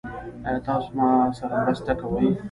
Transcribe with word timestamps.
ایا 0.47 0.59
تاسو 0.67 0.87
زما 0.93 1.09
سره 1.37 1.55
مرسته 1.65 1.93
کوئ؟ 1.99 2.27